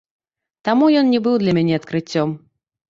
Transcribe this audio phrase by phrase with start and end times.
[0.69, 2.29] Таму ён не быў для мяне адкрыццём.